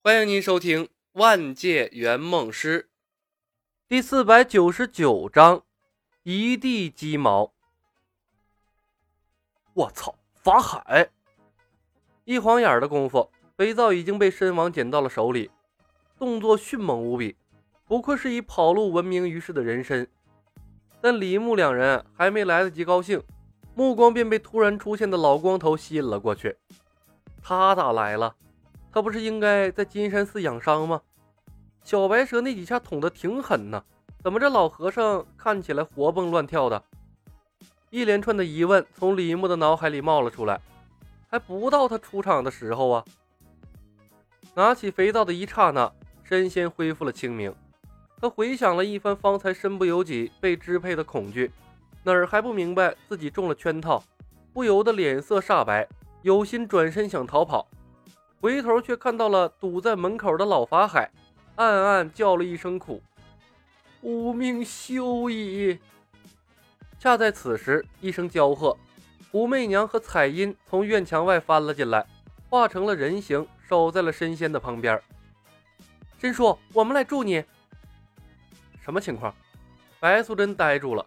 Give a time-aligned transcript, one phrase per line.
[0.00, 2.82] 欢迎您收听《万界圆梦师》
[3.88, 5.64] 第四百九十九章：
[6.22, 7.52] 一地鸡毛。
[9.74, 10.14] 我操！
[10.36, 11.10] 法海！
[12.24, 15.50] 一晃眼的功夫，肥皂已经被身王捡到了手里，
[16.16, 17.34] 动作迅猛无比，
[17.84, 20.06] 不愧是以跑路闻名于世的人参。
[21.00, 23.20] 但李牧两人还没来得及高兴，
[23.74, 26.56] 目光便被突然出现的老光头吸引了过去。
[27.42, 28.36] 他咋来了？
[28.92, 31.00] 他不是应该在金山寺养伤吗？
[31.84, 33.82] 小白蛇那几下捅的挺狠呢，
[34.22, 36.82] 怎么这老和尚看起来活蹦乱跳的？
[37.90, 40.60] 一连串的疑问从李牧的脑海里冒了出来，
[41.30, 43.04] 还不到他出场的时候啊！
[44.54, 45.90] 拿起肥皂的一刹那，
[46.22, 47.54] 身先恢复了清明。
[48.20, 51.50] 他回想了一番方才身不由己被支配的恐惧，
[52.02, 54.02] 哪儿还不明白自己中了圈套，
[54.52, 55.88] 不由得脸色煞白，
[56.22, 57.66] 有心转身想逃跑。
[58.40, 61.10] 回头却看到了堵在门口的老法海，
[61.56, 63.02] 暗暗叫了一声苦
[64.00, 65.78] ：“无命休矣！”
[67.00, 68.76] 恰在此时，一声娇喝，
[69.32, 72.06] 胡媚娘和彩音从院墙外翻了进来，
[72.48, 75.00] 化成了人形，守在了神仙的旁边。
[76.18, 77.44] 申叔，我们来助你。
[78.80, 79.34] 什么情况？
[79.98, 81.04] 白素贞呆住了，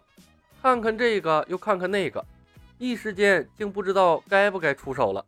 [0.62, 2.26] 看看这个又看看那个，
[2.78, 5.26] 一时间竟不知道该不该出手了。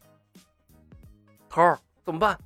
[1.50, 1.80] 头儿。
[2.04, 2.38] 怎么办？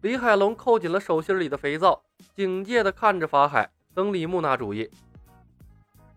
[0.00, 2.02] 李海龙扣紧了手心里的肥皂，
[2.34, 4.90] 警戒地看着法海，等李牧拿主意。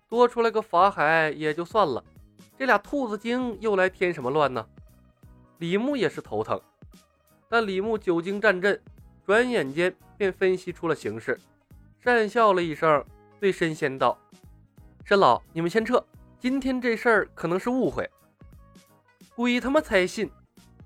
[0.10, 2.04] 多出来个法海也就算了，
[2.58, 4.66] 这俩兔子精又来添什么乱呢？
[5.60, 6.60] 李牧也是头疼。
[7.48, 8.82] 但李牧久经战阵，
[9.24, 11.40] 转眼间便分析出了形势，
[12.04, 13.06] 讪笑了一声，
[13.40, 14.18] 对申仙道
[15.06, 16.04] ：“申老，你们先撤，
[16.40, 18.10] 今天这事儿可能是误会。”
[19.36, 20.32] 鬼他妈才信！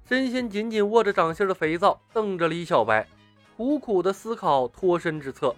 [0.10, 3.08] 神仙紧紧握着掌心的肥皂，瞪着李小白，
[3.56, 5.56] 苦苦的思考脱身之策。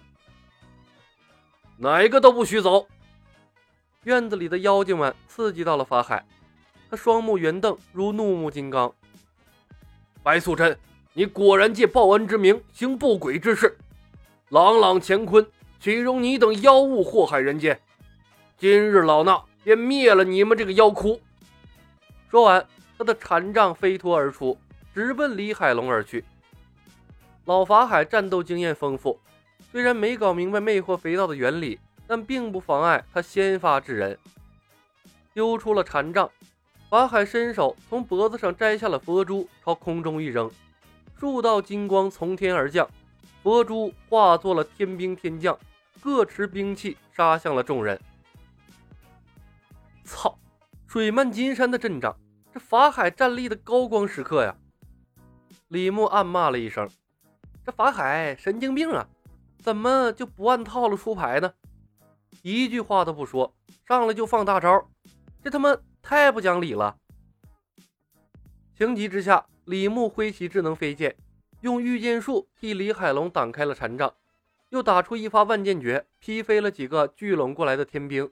[1.78, 2.86] 哪一个都不许走！
[4.04, 6.22] 院子里的妖精们刺激到了法海，
[6.90, 8.92] 他双目圆瞪，如怒目金刚。
[10.22, 10.78] 白素贞，
[11.14, 13.78] 你果然借报恩之名行不轨之事，
[14.50, 15.46] 朗朗乾坤
[15.80, 17.80] 岂容你等妖物祸害人间？
[18.58, 21.18] 今日老衲便灭了你们这个妖窟！
[22.30, 22.62] 说完。
[22.96, 24.58] 他的禅杖飞脱而出，
[24.94, 26.24] 直奔李海龙而去。
[27.46, 29.18] 老法海战斗经验丰富，
[29.70, 34.18] 虽然没搞明白魅惑肥皂的原理，但并不妨碍他先发制人。
[35.34, 36.30] 丢出了禅杖，
[36.88, 40.50] 法海伸手从脖子上摘下了佛珠，朝空中一扔，
[41.18, 42.88] 数道金光从天而降，
[43.42, 45.58] 佛珠化作了天兵天将，
[46.00, 48.00] 各持兵器杀向了众人。
[50.04, 50.38] 操！
[50.86, 52.14] 水漫金山的阵仗。
[52.52, 54.54] 这法海战力的高光时刻呀！
[55.68, 56.86] 李牧暗骂了一声
[57.64, 59.08] ：“这法海神经病啊，
[59.58, 61.54] 怎么就不按套路出牌呢？
[62.42, 63.54] 一句话都不说，
[63.88, 64.86] 上来就放大招，
[65.42, 66.98] 这他妈太不讲理了！”
[68.76, 71.16] 情急之下，李牧挥起智能飞剑，
[71.62, 74.12] 用御剑术替李海龙挡开了禅杖，
[74.68, 78.30] 又打出一发万剑诀，劈飞了几个聚拢过来的天兵。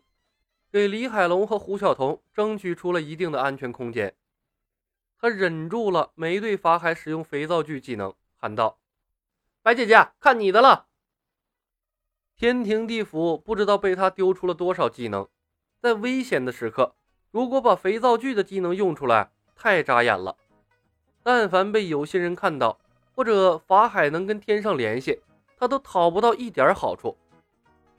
[0.72, 4.14] 给李海龙和胡晓彤争取出了一定的安全空间，
[5.18, 8.78] 他忍住了没对法海使用肥皂剧技能，喊道
[9.62, 10.86] ：“白姐姐，看你的了！”
[12.38, 15.28] 天庭地府不知道被他丢出了多少技能，
[15.80, 16.94] 在危险的时刻，
[17.32, 20.36] 如果把肥皂剧的技能用出来，太扎眼了。
[21.24, 22.78] 但凡被有心人看到，
[23.16, 25.20] 或者法海能跟天上联系，
[25.58, 27.18] 他都讨不到一点好处。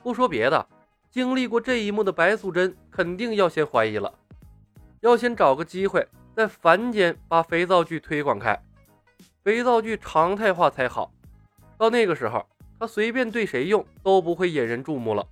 [0.02, 0.66] 不说别的。
[1.12, 4.14] 经历过这一幕的白素贞肯定要先怀疑了，
[5.02, 8.58] 要先找个机会在凡间把肥皂剧推广开，
[9.44, 11.12] 肥皂剧常态化才好。
[11.78, 12.46] 到那个时候，
[12.80, 15.28] 他随便对谁用都不会引人注目了。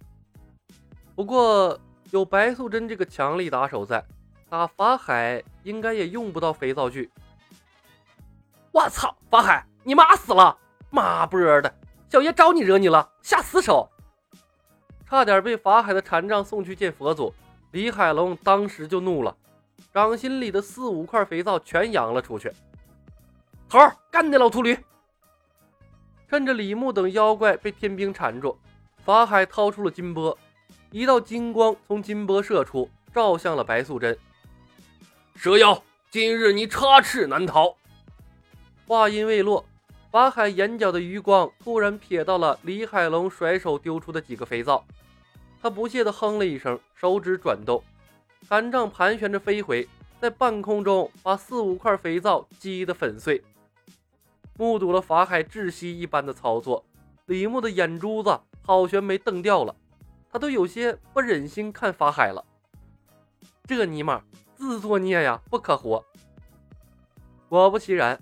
[1.16, 1.80] 不过
[2.12, 4.04] 有白素贞这个强力打手在，
[4.50, 7.10] 打法海应该也用不到肥皂剧。
[8.74, 10.58] 我操，法海，你妈死了！
[10.90, 11.74] 妈波的，
[12.10, 13.90] 小爷招你惹你了，下死手！
[15.10, 17.34] 差点被法海的禅杖送去见佛祖，
[17.72, 19.36] 李海龙当时就怒了，
[19.92, 22.52] 掌心里的四五块肥皂全扬了出去。
[23.68, 24.78] 头儿，干你老秃驴！
[26.30, 28.56] 趁着李牧等妖怪被天兵缠住，
[29.04, 30.38] 法海掏出了金钵，
[30.92, 34.16] 一道金光从金钵射出，照向了白素贞。
[35.34, 37.76] 蛇妖，今日你插翅难逃！
[38.86, 39.66] 话音未落，
[40.12, 44.84] 法海眼角的余光突然瞥到了李海龙甩手丢出的几个肥皂。
[45.62, 47.84] 他不屑地哼了一声，手指转动，
[48.48, 49.88] 禅杖盘旋着飞回，
[50.20, 53.44] 在半空中把四五块肥皂击得粉碎。
[54.58, 56.84] 目睹了法海窒息一般的操作，
[57.28, 59.76] 李牧的眼珠子好悬没瞪掉了，
[60.32, 62.44] 他都有些不忍心看法海了。
[63.66, 64.24] 这尼玛
[64.56, 66.04] 自作孽呀，不可活！
[67.48, 68.20] 果不其然，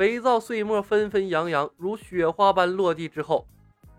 [0.00, 3.46] 肥皂碎末纷纷扬扬，如雪花般落地之后，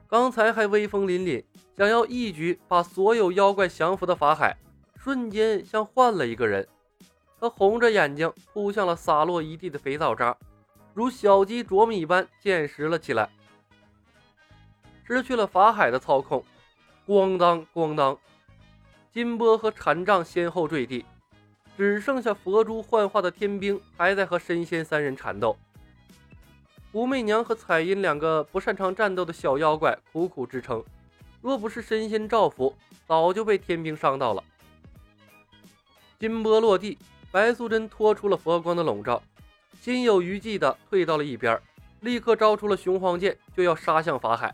[0.07, 1.43] 刚才还威风凛凛，
[1.77, 4.57] 想要一举把所有妖怪降服的法海，
[4.97, 6.67] 瞬间像换了一个人。
[7.39, 10.35] 他红着眼睛扑向了洒落一地的肥皂渣。
[10.95, 13.29] 如小鸡啄米般捡拾了起来，
[15.03, 16.43] 失去了法海的操控，
[17.05, 18.17] 咣当咣当，
[19.13, 21.05] 金波和禅杖先后坠地，
[21.77, 25.55] 只剩下佛珠幻化的天兵还在和神仙三人缠斗。
[26.93, 30.83] 武媚娘和彩音两个不擅长战斗的小妖怪苦苦支撑，
[31.41, 32.75] 若不是神仙照拂，
[33.07, 34.43] 早就被天兵伤到了。
[36.19, 36.97] 金波落地，
[37.31, 39.23] 白素贞脱出了佛光的笼罩。
[39.79, 41.59] 心有余悸的退到了一边，
[42.01, 44.53] 立刻招出了雄黄剑，就要杀向法海。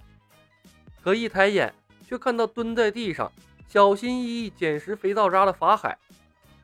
[1.04, 1.74] 可一抬眼，
[2.08, 3.32] 却看到蹲在地上
[3.68, 5.98] 小心翼翼捡拾肥皂渣的法海，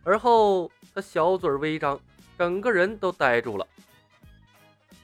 [0.04, 2.00] 而后他小嘴微张，
[2.38, 3.68] 整个人都呆住了。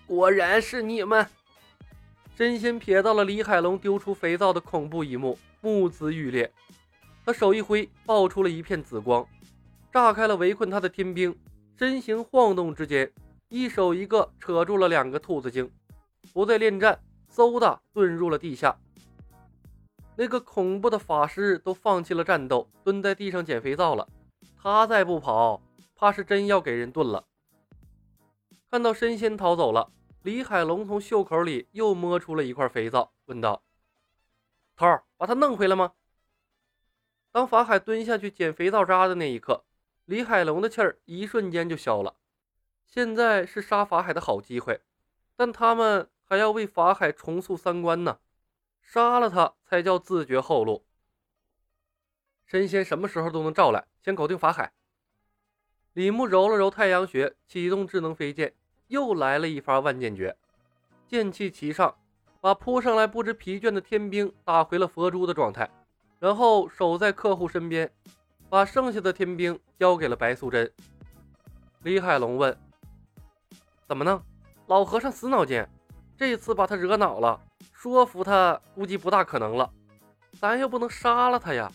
[0.09, 1.27] 果然是你们！
[2.35, 6.51] 真仙瞥到了李海龙丢出肥皂的恐怖一幕，目眦欲裂。
[7.23, 9.23] 他手一挥，爆出了一片紫光，
[9.93, 11.37] 炸开了围困他的天兵，
[11.77, 13.11] 身形晃动之间。
[13.49, 15.69] 一手一个扯住了两个兔子精，
[16.33, 16.99] 不再恋战，
[17.31, 18.75] 嗖的遁入了地下。
[20.15, 24.07] 那个恐怖的法师都放弃了战斗，蹲在地上捡肥皂了。
[24.59, 25.61] 他再不跑，
[25.95, 27.23] 怕是真要给人炖了。
[28.71, 33.63] 看到神仙逃走了，李海龙从袖口里又摸出了一块肥皂，问道
[34.75, 35.93] ：“头儿，把他弄回来吗？”
[37.31, 39.63] 当法海蹲下去捡肥皂渣的那一刻，
[40.05, 42.17] 李海龙的气儿一瞬间就消了。
[42.85, 44.81] 现在是杀法海的好机会，
[45.35, 48.19] 但他们还要为法海重塑三观呢。
[48.81, 50.85] 杀了他才叫自绝后路。
[52.45, 54.73] 神仙什么时候都能召来，先搞定法海。
[55.93, 58.55] 李牧揉了揉太阳穴，启动智能飞剑，
[58.89, 60.35] 又来了一发万剑诀，
[61.07, 61.95] 剑气齐上，
[62.41, 65.69] 把扑上来不知疲倦的天兵打回了佛珠的状态，
[66.19, 67.89] 然后守在客户身边，
[68.49, 70.69] 把剩下的天兵交给了白素贞。
[71.83, 72.55] 李海龙问。
[73.87, 74.21] 怎么弄？
[74.67, 75.65] 老和尚死脑筋，
[76.15, 77.39] 这次把他惹恼了，
[77.73, 79.71] 说服他估计不大可能了。
[80.39, 81.71] 咱又不能杀了他呀。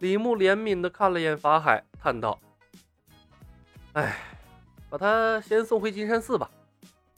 [0.00, 2.38] 李牧怜悯地看了眼法海，叹道
[3.94, 4.16] ：“哎，
[4.94, 6.48] 把他先送回金山寺吧。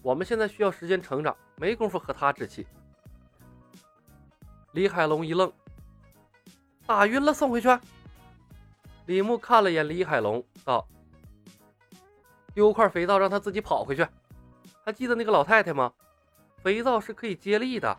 [0.00, 2.66] 我们现在需要时间成长，没工夫和他置气。”
[4.72, 5.52] 李海龙一愣
[6.86, 7.68] ：“打晕了送回去？”
[9.04, 10.88] 李牧看了眼李海龙，道。
[12.54, 14.08] 丢块肥皂让他自己跑回去，
[14.82, 15.92] 还记得那个老太太吗？
[16.62, 17.94] 肥皂是可以接力的。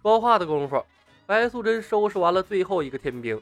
[0.00, 0.82] 说话的功夫，
[1.26, 3.38] 白素贞收拾完了最后一个天兵，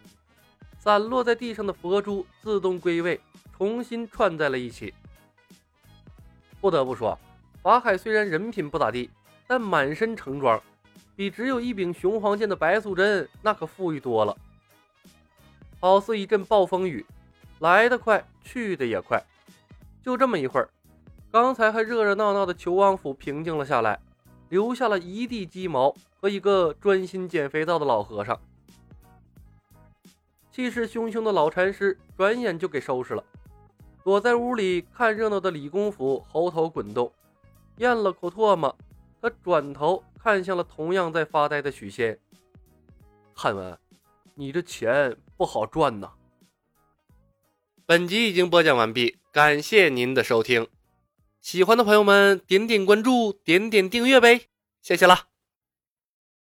[0.88, 3.20] 散落在地上的佛珠自动归位，
[3.54, 4.94] 重新串在了一起。
[6.62, 7.18] 不得不说，
[7.62, 9.10] 法海虽然人品不咋地，
[9.46, 10.58] 但满身成装，
[11.14, 14.34] 比只有一柄雄黄剑的白素贞那可富裕多了。
[15.78, 17.04] 好似一阵暴风雨，
[17.58, 19.22] 来得快，去的也快。
[20.02, 20.70] 就这么一会儿，
[21.30, 24.00] 刚才还热热闹闹的求王府平静了下来，
[24.48, 28.40] 留下了一地鸡毛和一个专心捡肥皂的老和尚。
[30.50, 33.24] 气势汹汹的老禅师转眼就给收拾了。
[34.04, 37.12] 躲在屋里看热闹的李公甫喉头滚动，
[37.76, 38.74] 咽了口唾沫，
[39.20, 42.18] 他转头看向了同样在发呆的许仙
[43.34, 43.78] ：“汉文，
[44.34, 46.10] 你这钱不好赚呐。”
[47.84, 49.16] 本集已经播讲完毕。
[49.30, 50.66] 感谢您的收听，
[51.40, 54.48] 喜欢的朋友们点点关注，点点订阅呗，
[54.82, 55.27] 谢谢了。